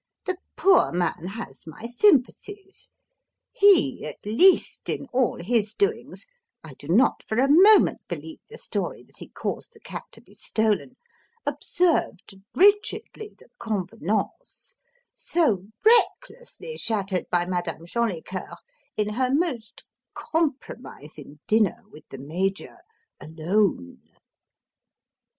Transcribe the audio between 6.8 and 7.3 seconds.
not